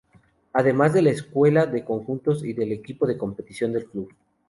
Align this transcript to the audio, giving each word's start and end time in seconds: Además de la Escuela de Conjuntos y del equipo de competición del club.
Además 0.53 0.93
de 0.95 1.03
la 1.03 1.11
Escuela 1.11 1.67
de 1.67 1.85
Conjuntos 1.85 2.43
y 2.43 2.53
del 2.53 2.71
equipo 2.71 3.05
de 3.05 3.19
competición 3.19 3.71
del 3.71 3.85
club. 3.85 4.09